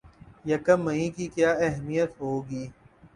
یکم 0.45 0.79
مئی 0.85 1.05
کی 1.15 1.25
کیا 1.35 1.51
اہمیت 1.59 2.11
ہوگی 2.19 2.63